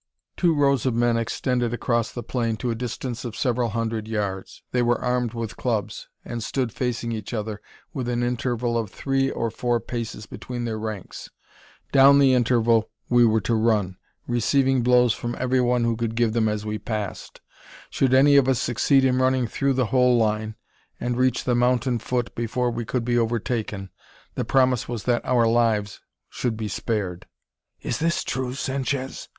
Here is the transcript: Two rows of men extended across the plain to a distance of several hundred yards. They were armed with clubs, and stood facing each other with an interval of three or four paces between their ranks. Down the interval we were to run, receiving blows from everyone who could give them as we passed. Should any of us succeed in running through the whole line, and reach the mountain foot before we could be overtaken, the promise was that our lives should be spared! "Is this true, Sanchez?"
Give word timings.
Two 0.35 0.55
rows 0.55 0.87
of 0.87 0.95
men 0.95 1.15
extended 1.15 1.75
across 1.75 2.11
the 2.11 2.23
plain 2.23 2.57
to 2.57 2.71
a 2.71 2.73
distance 2.73 3.23
of 3.23 3.35
several 3.35 3.69
hundred 3.69 4.07
yards. 4.07 4.63
They 4.71 4.81
were 4.81 4.99
armed 4.99 5.35
with 5.35 5.55
clubs, 5.57 6.07
and 6.25 6.41
stood 6.43 6.71
facing 6.73 7.11
each 7.11 7.35
other 7.35 7.61
with 7.93 8.09
an 8.09 8.23
interval 8.23 8.79
of 8.79 8.89
three 8.89 9.29
or 9.29 9.51
four 9.51 9.79
paces 9.79 10.25
between 10.25 10.65
their 10.65 10.79
ranks. 10.79 11.29
Down 11.91 12.17
the 12.17 12.33
interval 12.33 12.89
we 13.09 13.27
were 13.27 13.41
to 13.41 13.53
run, 13.53 13.95
receiving 14.25 14.81
blows 14.81 15.13
from 15.13 15.35
everyone 15.37 15.83
who 15.83 15.95
could 15.95 16.15
give 16.15 16.33
them 16.33 16.49
as 16.49 16.65
we 16.65 16.79
passed. 16.79 17.39
Should 17.91 18.15
any 18.15 18.37
of 18.37 18.47
us 18.49 18.57
succeed 18.59 19.05
in 19.05 19.19
running 19.19 19.45
through 19.45 19.73
the 19.73 19.85
whole 19.93 20.17
line, 20.17 20.55
and 20.99 21.15
reach 21.15 21.43
the 21.43 21.53
mountain 21.53 21.99
foot 21.99 22.33
before 22.33 22.71
we 22.71 22.85
could 22.85 23.05
be 23.05 23.19
overtaken, 23.19 23.91
the 24.33 24.45
promise 24.45 24.89
was 24.89 25.03
that 25.03 25.23
our 25.25 25.45
lives 25.45 26.01
should 26.27 26.57
be 26.57 26.69
spared! 26.69 27.27
"Is 27.83 27.99
this 27.99 28.23
true, 28.23 28.55
Sanchez?" 28.55 29.29